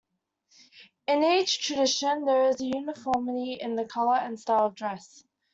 In 1.07 1.21
each 1.23 1.63
tradition 1.67 2.25
there 2.25 2.45
is 2.49 2.59
uniformity 2.59 3.59
in 3.61 3.75
the 3.75 3.85
colour 3.85 4.15
and 4.15 4.39
style 4.39 4.65
of 4.65 4.73
dress. 4.73 5.23